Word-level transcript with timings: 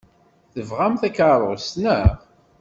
Tebɣam 0.53 0.93
takeṛṛust, 1.01 1.75
naɣ? 1.83 2.11